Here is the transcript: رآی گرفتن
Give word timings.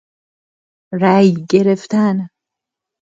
رآی 1.01 1.45
گرفتن 1.49 2.29